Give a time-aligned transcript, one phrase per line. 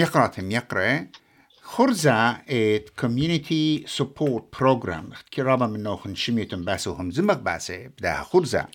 [0.00, 1.06] ميقراتم يقرأ.
[1.62, 8.66] خرزة إت كوميونيتي سبورت بروجرام كرابة منو خنشميتم باسو هم زمق باسي بداها خرزة.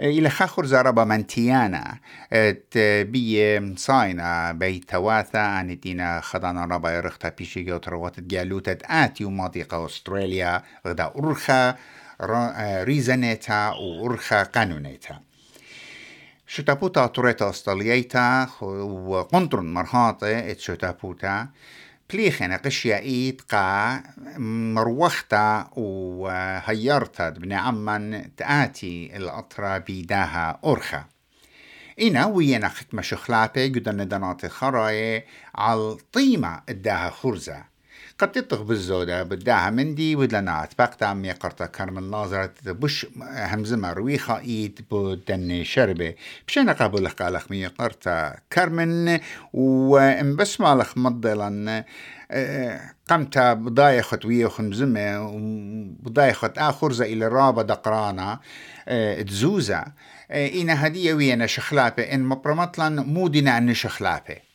[0.00, 1.98] إلى خاخر زاربا منتيانا.
[2.32, 9.24] إت بي صاينا بي تواثا أن دينا خدانا ربا يرختا بيشي جو تروات جالوتة آتي
[9.24, 11.76] ومضيقة أستراليا غدا أرخا
[12.84, 15.20] ريزانيتا وأرخا قانونيتا.
[16.46, 21.48] شتابوتا توريتا استاليتا وقنطرن مرهاطة ات شتابوتا
[22.12, 24.02] بليخنا قشيا إيد قا
[24.38, 31.04] مروختا وهيرتا بن عمان تآتي الأطرا بيداها أرخا
[32.00, 37.73] إنا وينا ختم شخلاتي قدن دنات خراي على طيمة اداها خرزة
[38.18, 42.54] قد تطغ بالزودة بداها مندي ودلنات باقتا عمي قرطة كرم ناظرة.
[42.66, 46.14] بش همزة مرويخة إيد بدن شربة.
[46.48, 49.20] بشينا قابل قالخ مي قرطة كرمن
[49.52, 51.84] وانبس مالخ مضلا
[53.08, 55.30] قمت بضايخة ويا خمزمة
[56.44, 58.40] آخر زي إلى رابة دقرانا
[59.26, 59.84] تزوزة.
[60.30, 64.53] إنا هدية وينا شخلابة إن مبرمطلا مودنا شخلابة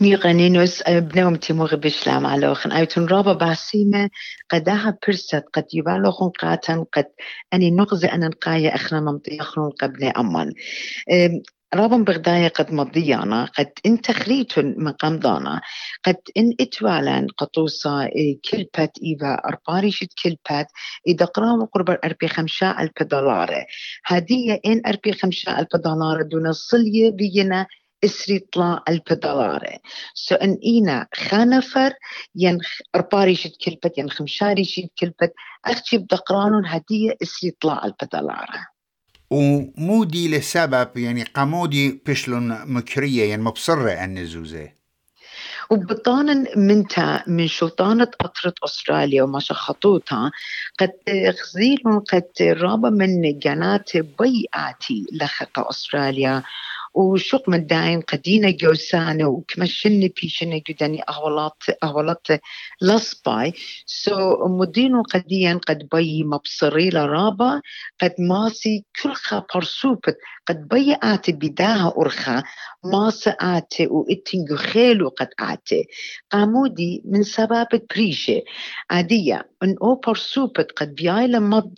[0.00, 4.10] ميغانينوس بنوم تيمور بشلام علوخن أيتون رابا باسيمة
[4.50, 7.06] قداها برست قد يبالوخن قاتن قد
[7.54, 10.52] أني نغزي أن نقايا أخنا ممطيخن قبل أمان.
[11.74, 15.60] رابن بغداية قد مضيانا قد إن تخريت من قمضانا
[16.04, 18.08] قد إن إتوالا قطوسا
[18.50, 20.66] كلبت إيفا أرباري شد كلبت
[21.06, 23.64] إذا قرام قرب أربي خمشاء ألف دولار
[24.04, 27.66] هدية إن أربي خمشاء ألف دولار دون الصلية بينا
[28.04, 29.78] اسري طلع ألف دولار
[30.14, 31.92] سو إن إينا خانفر
[32.34, 32.58] ين
[32.96, 35.32] أرباري شد كلبت ين خمشاري شد كلبت
[35.64, 38.48] أختي بدقرانون هدية اسري طلع ألف دولار
[39.30, 44.78] ومودي لسبب يعني قمودي بشلون مكرية يعني مبصرة أن زوزة
[45.70, 50.30] وبطانا منتا من شلطانة قطرة أستراليا وما خطوطها
[50.78, 56.42] قد غزيل قد رابا من جنات بيئاتي لخط أستراليا.
[56.94, 62.26] وشوق من داين قدينا جوسانا وكمشن بيشنا جداني أهولات أهولات
[62.82, 63.52] لصباي.
[63.86, 67.60] سو so, مدينو قديا قد بي مبصري لرابا
[68.00, 70.16] قد ماسي كل خا برسوبت
[70.46, 72.42] قد بي آتي بداها أرخا
[72.84, 75.88] ماسا آتي وإتنجو خيلو قد آتي.
[76.30, 78.42] قامودي من سبب بريشة
[78.90, 81.74] عادية ان أو برسوبت قد بياي لمض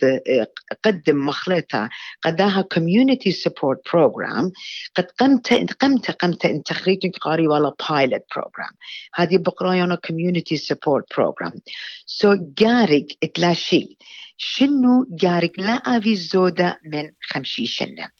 [0.84, 1.88] قدم مخلطة
[2.22, 4.50] قداها community support program
[4.96, 8.74] قد قمت قمت قمت إن تخريج قاري ولا pilot program.
[9.14, 11.60] هذه بقرايانا community support program.
[12.06, 13.96] So جارق اتلاشي
[14.36, 18.10] شنو جارق لا افي زودة من خمشي شنة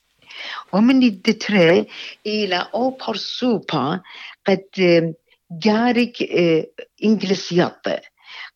[0.72, 1.86] ومن الدتري
[2.26, 4.00] إلى أو برسوبا
[4.46, 4.64] قد
[5.52, 6.12] جارق
[7.04, 7.86] إنجليزيات.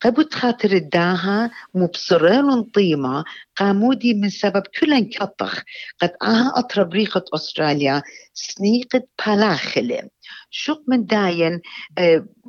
[0.01, 3.25] قبت خاطر الداها مبصرين طيمة
[3.57, 5.63] قامودي من سبب كل كطخ.
[6.01, 8.03] قد آها أطرب ريقة أستراليا
[8.35, 10.09] سنيقة بلاخلة
[10.51, 11.61] شوق من داين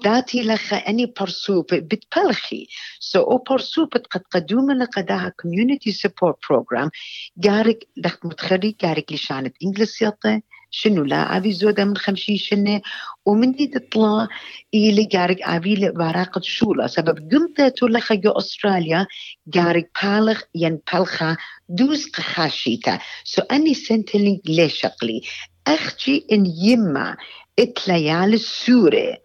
[0.04, 2.68] داتي لخا أني برسوب بتبلخي.
[3.00, 6.90] سو أو برسوب قد قدوم لقداها community support program.
[7.38, 10.42] جارك دخت متخري جارك لشانة إنجلسيطة
[10.76, 12.82] شنو لا؟ أبي زودة من خمسين سنة
[13.26, 14.28] ومن دي تطلع
[14.74, 19.08] إلي جارك أبي ورقة شولة سبب قمت لخا جو أستراليا
[19.48, 21.38] جارك بالغ ين بالخا
[21.70, 25.22] دوز قخاشيتا سو أني سنتلينج ليش شقلي
[25.68, 27.18] أختي إن يما
[27.60, 29.18] إتليال السورة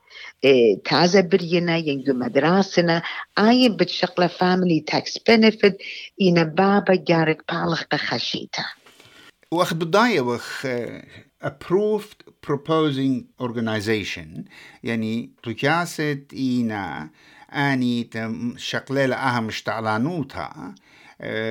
[0.45, 3.03] إيه تازة برينا ينجو مدراسنا
[3.39, 5.77] آين بتشغل فاميلي تاكس بنفيت
[6.23, 8.65] إن بابا جارك بالغ قخاشيتا
[9.53, 10.67] واخد بداية وخ
[11.43, 14.45] approved proposing organization.
[14.85, 17.11] يعني تجاسد إينا
[17.53, 18.11] أني
[18.57, 20.75] شقلة أهم اشتعلانوتها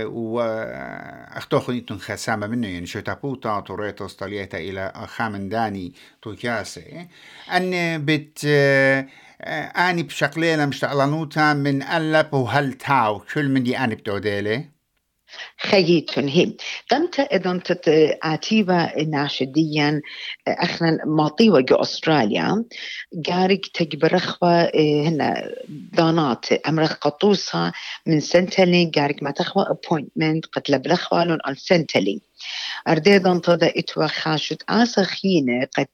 [0.05, 7.07] واختوخن إتن خسامة منه يعني شو تابوتا توريتو استاليتا إلى خامن داني توكاسي
[7.51, 8.45] أن بت
[9.75, 14.65] أني بشقليلة مشتعلانوتا من ألب وهل تاو كل من دي أني بتوديلي
[15.57, 16.53] خيتون هي
[16.91, 17.59] قمت اذا
[18.23, 20.01] اتيبا ناشديا
[20.47, 22.65] اخنا ماطيوة جو استراليا
[23.27, 24.77] قارك تجبرخوا
[25.07, 25.51] هنا
[25.93, 27.73] دانات امرخ قطوسها
[28.05, 32.28] من سنتلين قارك ما تخوى ابوينتمنت قد لبلخوالون على سنتلين
[32.87, 35.87] أرديدا تضا إتوا خاشت آسا خينة قد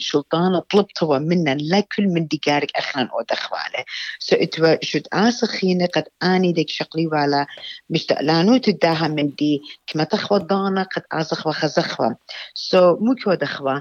[0.00, 3.84] شلطانة طلبتوا منا لكل من ديقارك أخران أو دخواله.
[4.18, 7.46] سو إتوا شد آسا خينة قد آني ديك شقلي والا
[7.90, 12.14] مشتقلانو داها من دي كما تخوى دانا قد ازخوا خزخوا.
[12.54, 13.80] سو so, مو كو دخوا.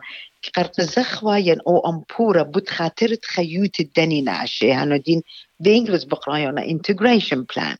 [0.56, 5.22] قرق زخوا ين أو امبورا بود خاطر تخيوت الدني ناشي هانو دين
[5.60, 7.78] بإنجلس بقرايونا integration plan.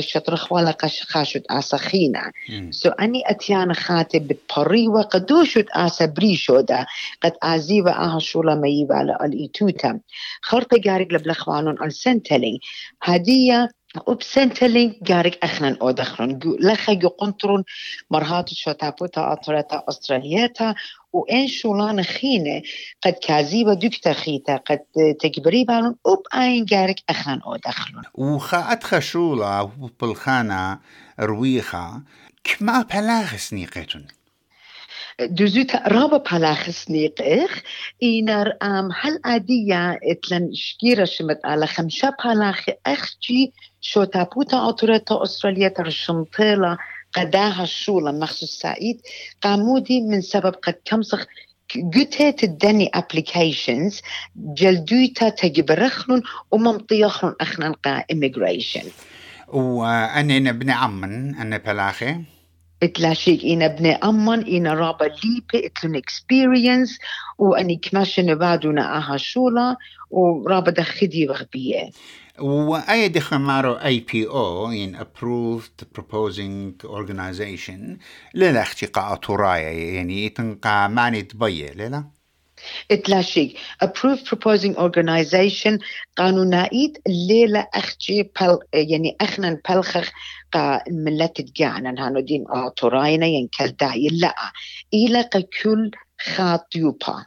[0.00, 2.32] شطر خوالا قش خاشت آسا خينا.
[2.70, 6.86] سو أني اتيانا خاتي بتبري وقدوشت آسا بريشو دا
[7.22, 10.00] قد آزيوا آها شولا ميبا على الإيتوتا
[10.42, 12.58] خرطة جارك لبلخوانون السنتلين
[13.02, 13.68] هدية
[14.06, 17.64] وبسنتلين جارك اخنن أو دخلون لخا جو قنطرون
[18.10, 20.74] مرهات شوتابوتا اطرتا أسترالياتا.
[21.12, 22.62] وإن شولان خينة
[23.02, 24.80] قد كازيبا دكتا خيتا قد
[25.20, 28.02] تكبري بالون وب آين جارك أخنن أو دخلون.
[28.14, 29.70] وخا أدخى شولا
[30.00, 30.78] بالخانة
[31.20, 32.02] رويخا
[32.44, 34.06] كما بلاغ نيقتون
[35.20, 37.62] دوزوت رابا بلاخس نيقخ
[38.02, 45.68] إنر أم هل أدية اتلن شكيرة شمت على خمسة بلاخ أخجي شو تابوتا أطورتا أستراليا
[45.68, 46.76] ترشمطيلا
[47.12, 49.00] قداها الشولة مخصوص سعيد
[49.42, 51.26] قامودي من سبب قد كمسخ
[51.94, 54.00] قتت الدني ابليكيشنز
[54.36, 58.84] جلدوتا تجبرخلن وممطيخلن اخنا قا immigration.
[59.48, 62.16] وأنا ابن عمن أنا بلاخي.
[62.82, 66.98] اتلاشيك إنا ابن أمن إنا رابا ليبي اتلن إكسبيرينس
[67.38, 69.76] وأني كماشن بعدنا أها شولا
[70.10, 71.90] ورابا دخدي وغبية.
[72.40, 77.98] وأي دخل مارو أي بي أو in approved proposing organization
[78.34, 81.72] لا اختقاء ترايا يعني تنقى ماني تبية
[82.90, 85.78] لا اتلاشيك approved proposing organization
[86.16, 90.10] قانونائيت ليلة أختي بل يعني أخنا بلخخ
[90.52, 92.44] قا ملت تقعنا هانو دين
[92.76, 94.34] تراينا ينكل داعي لا.
[94.94, 95.24] إلى
[95.62, 95.90] كل
[96.20, 97.26] خاطيوبا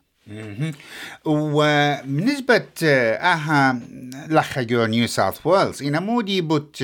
[1.26, 3.80] وبالنسبة أها
[4.28, 6.84] لخجو نيو ساوث ويلز إنا مودي بوت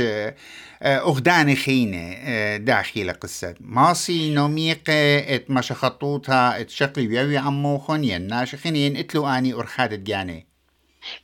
[0.83, 3.55] أغدان خينة داخل قصة.
[3.61, 9.93] ماسي نوميقة إت مشا خطوطها إت شقلي بيوي عموخن ين ناشخين ين اتلو آني أرخاد
[9.93, 10.48] الجاني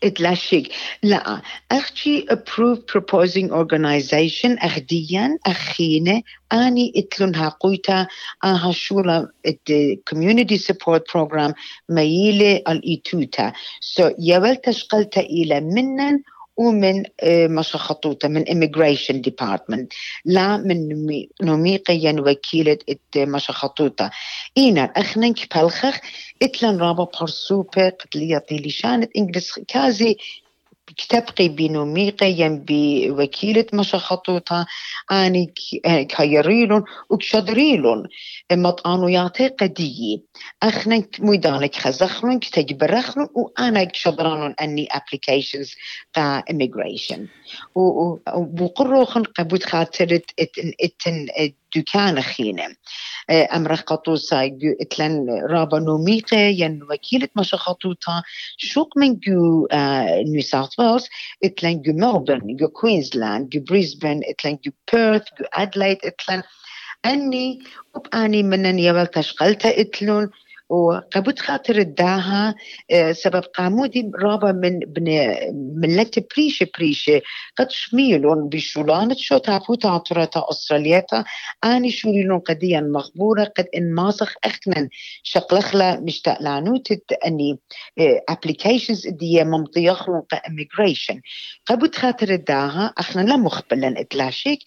[0.03, 0.73] اتلاشيك
[1.03, 1.41] لا
[1.71, 6.21] أختي approved proposing organization اخديا اخينه
[6.53, 8.07] اني اتلون قويتا
[8.43, 9.31] أها شولا
[10.09, 11.53] community support program
[11.89, 16.21] ميلي الايتوتا سو so يول تشقلتا إلى منن
[16.57, 17.03] ومن
[17.55, 19.87] مشخطوطة من immigration department.
[20.25, 21.07] لا من
[21.41, 22.77] نميقيا وكيلة
[23.17, 24.11] مشخطوطة
[24.57, 25.99] إينا أخننك بالخخ
[26.41, 30.17] إتلن رابا برسوبة قتلية لشانة إنجلس كازي
[31.09, 34.65] تبقي بنوميقيا بوكيلة مشخطوطة
[35.11, 35.53] أني
[36.09, 38.07] كايريلون وكشدريلون.
[38.51, 40.17] مطانو يعطي قدية.
[40.63, 45.69] أخنا ميدانك خزخلون كتجبرخلون وأنا كشدرانون أني applications
[46.15, 47.19] قا immigration.
[48.61, 51.25] وقروخن قبود خاطرت اتن اتن
[51.75, 52.75] دكان خينة
[53.29, 58.23] أمر قطوسا اتلن رابا نوميقة ين وكيلة مشا خطوطا
[58.57, 59.67] شوق من جو
[60.31, 61.07] نيو ساوث ويلز
[61.43, 66.43] اتلن جو ملبورن جو كوينزلاند جو بريسبن اتلن جو بيرث جو أدلايد اتلن.
[67.05, 67.59] أني
[67.95, 70.29] وبأني منن يبل تشغلتا اتلون.
[70.69, 72.55] وقبوت خاطر الداها
[73.11, 75.35] سبب قامودي رابا من بن
[75.75, 77.21] ملت بريشة بريشة.
[77.57, 81.23] قد شميلون بشولانة شو تعفو تعطرتا أسترالياتا
[81.63, 84.89] آني شوريلون قديا مخبورة قد إن ماسخ أخنا
[85.23, 86.87] شقلخلا مشتاق لعنوت
[87.25, 87.59] أني
[88.31, 91.19] applications دي ممضيخلون قا immigration.
[91.65, 94.59] قبوت خاطر الداها أخنا لا مخبلا إتلاشيك.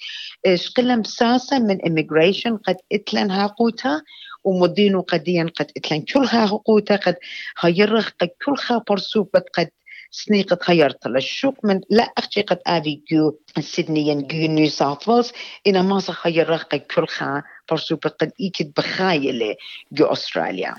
[0.55, 4.03] شقلا مساسة من immigration قد إتلن هاقوتا.
[4.49, 7.17] ومدينو قديا قد إتلن كلها حقوقها قد
[7.61, 9.71] هيرخ قد كلها برسوبة قد
[10.11, 15.33] سني قد خيرت للشوق من لا أختي قد آبي جو سيدني جو نيو ساوث ويلز
[15.67, 19.57] إنا ما سخيرخ قد كلها برسوبة قد إيكد بخايلة
[19.93, 20.75] جو أستراليا.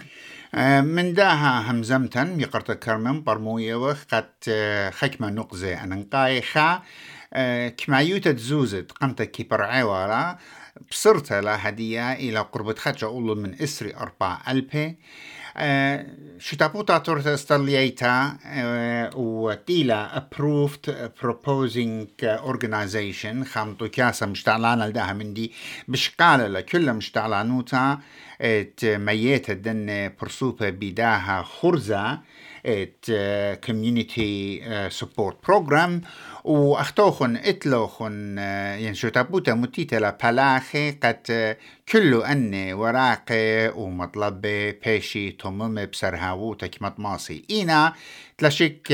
[0.81, 4.29] من داها همزمتن يقرت كرمم برموية وقد
[4.91, 6.81] خكمة نقزة أنقايخا
[7.77, 10.37] كما يوتد زوزت قمت كيبر عوارا
[10.91, 14.97] بصرت لها هدية إلى قربة خدشة أولو من إسري أربع ألبي
[15.57, 16.05] أه
[16.39, 20.89] شتابوتا تورتا استرليتا أه وتيلا approved
[21.21, 23.43] proposing organization.
[23.45, 25.51] خامتو كاسا مشتعلان لداها من دي
[25.87, 27.99] بشقالة لكل مشتعلانوتا.
[28.41, 32.19] ات ميت الدن برسوبة بداها خرزة.
[32.65, 33.05] ات
[33.65, 36.01] كوميونيتي سبورت بروجرام
[36.43, 38.37] واختوخن اتلوخن
[38.79, 41.55] ين شو تابوتا متيتلا بالاخي قد
[41.91, 44.41] كلو أني وراقي ومطلب
[44.85, 47.93] بيشي تمم بسرهاوو تكمت ماسي إينا
[48.37, 48.91] تلاشيك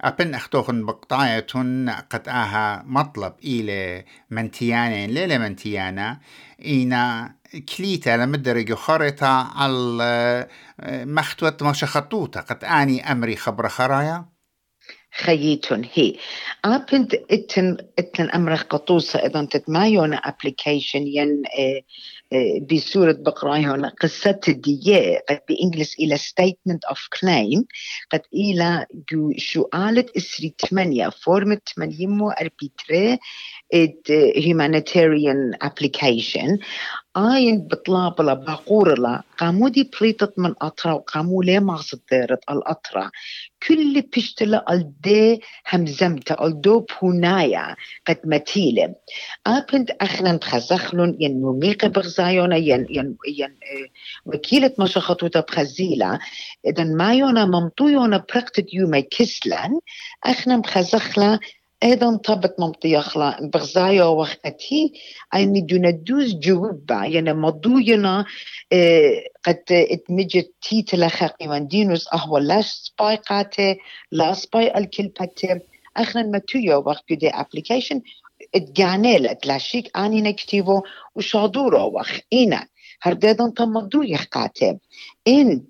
[0.00, 6.18] أبن أختوخن بقطايتون قد آها مطلب إلى منتيانين ليلة منتيانا
[6.64, 7.34] إينا
[7.76, 10.48] كليتا لمدرج خرطة على
[10.88, 14.24] مختوت ماشا خطوطة قد آني أمري خبر خرايا.
[15.16, 16.16] خيتون هي.
[16.64, 21.82] أبنت إتن إتن أمر قطوسة إذا تتمايون أبليكيشن ين آه
[22.72, 27.64] بصورة بقرايون قصة الدية قد بإنجلس إلى statement of claim
[28.10, 33.18] قد إلى جو سؤالة إسري ثمانية فورمة ثمانية مو أربيتري
[34.46, 36.58] humanitarian application.
[37.16, 37.68] آين
[38.98, 43.10] لا قامو دي بليتت من أطرا وقامو لي ما صدرت الأطرا
[43.68, 48.94] كل بيشتلا الدي همزمتا الدو بونايا قد متيلة
[49.46, 53.56] أبنت أخنا بخزخلون ين مميقة بغزايونا ين ين ين
[54.26, 56.18] وكيلة مشخطوتا بخزيلة
[56.66, 59.80] إذا ما يونا ممطويونا برقتد يومي كسلان
[60.24, 61.38] أخنا بخزخلا
[61.82, 64.92] أيضا طبت ممطيخلا بغزايا وقتي
[65.34, 65.60] اني
[65.92, 68.24] دوز جوبا يعني مضوينا
[68.72, 72.08] إيه قد اتمجت تيتلا خاقي دينوس.
[72.14, 73.76] أهو لاش سباي قاتي
[74.12, 75.60] لا سباي الكل باتي
[75.96, 78.00] اخنا ما تويو وقت دي أبليكيشن.
[78.54, 80.82] اتقانيل اتلاشيك آني نكتيفو
[81.14, 82.66] وشادورو وخ إينا
[83.02, 84.78] هرديدن تمضو يخقاتي
[85.28, 85.64] إن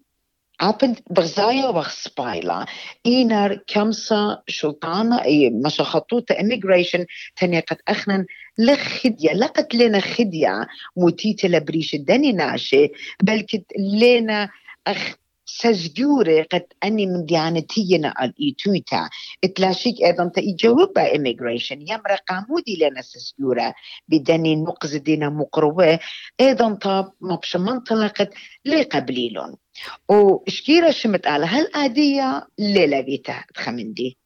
[0.61, 2.67] عبد بغزايا وخسبايلا
[3.07, 7.05] إينار كمسا شلطانة أي مشا خطوطة immigration
[7.37, 8.27] تانية قد أخنا
[8.59, 12.89] لخدية لقت لنا خدية موتيتة لبريش الدني ناشي
[13.23, 14.51] بل كت لنا
[14.87, 15.15] أخ
[15.47, 19.09] سجورة قد أني من ديانتينا الإيتويتا
[19.45, 23.75] إتلاشيك أيضا تيجاوبا immigration يمرا قامودي لنا سجورة.
[24.09, 25.99] بدني نقز دينا مقروة.
[26.41, 28.31] أيضا طاب مبش منطلقة
[28.65, 29.57] لي قبليلون.
[30.09, 34.19] وشكيرة شمت على هالآدية ليلة بيتا تخمندي؟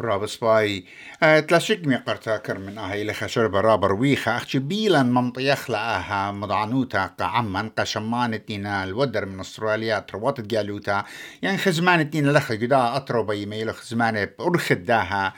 [0.00, 0.84] رابس باي.
[1.22, 4.36] أه تلاشيك مي قرتاكر من آهي لخا شرب رابر ويخا.
[4.36, 11.04] أخشي بيلا منطيخ لآها مضعنوتا قعما قشمانتنا الودر من أستراليا تروات جالوتا
[11.42, 15.34] يعني خزمانتنا لخا قدا اطرو بي ميلو خزمانة أرخد داها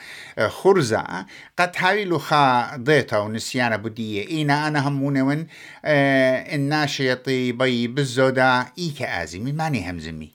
[0.48, 1.26] خرزة.
[1.58, 5.46] قد هاي خا ضيتا ونسيانا بدية إينا أنا هموني ون
[5.84, 10.30] الناشيطي بي بالزودا إيكا آزمي ماني همزمي.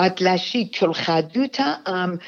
[0.00, 2.18] اتلاشي كل خادوتا آم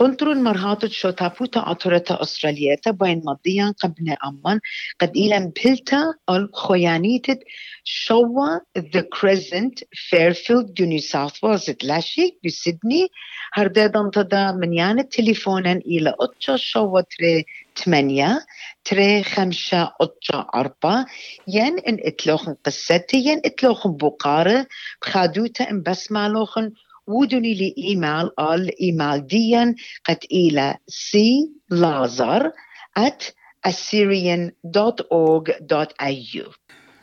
[0.00, 4.60] أه قنطرون مرهاتت شو تابوتا أطرتا أسترالياتا بين مضيان قبل أمان
[5.00, 7.38] قد إلى بلتا الخيانيتت
[7.84, 13.08] شوا The Crescent Fairfield دو نيو ساوث ويلز تلاشي بسيدني
[13.52, 17.44] هردادن تدا من يعني تليفونا إلى أتشا شوا تري
[17.76, 18.46] ثمانية
[18.84, 21.06] تري خمسة أتشا أربعة.
[21.48, 24.66] ين إن إتلوخن قصتي ين إتلوخن بقارة
[25.02, 26.72] بخادوتا إن بس مالوخن
[27.06, 29.74] ودني لي إيميل الإيميل ديا
[30.08, 32.52] قد إلى سي لازر
[32.98, 33.32] at
[33.68, 36.54] assyrian.org.au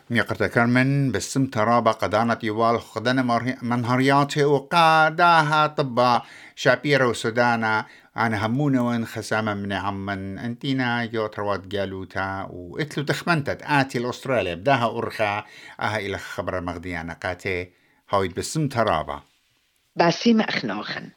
[0.09, 3.21] ميقرتا كرمن بسم ترابا قدانة يوال خدنا
[3.61, 6.21] منهرياتي وقاداها طبا
[6.55, 7.85] شابيرو سودانا
[8.17, 10.39] أنا همونا وين خسامة من عمن.
[10.39, 13.61] أنتينا جو تروات قالوتا وإتلو تخمنتت.
[13.63, 15.45] آتي الأستراليا بداها أرخا.
[15.79, 17.71] أها إلى خبر مغديانا قاتي.
[18.09, 19.21] هايد بسم ترابا.
[19.95, 21.13] was sie machen.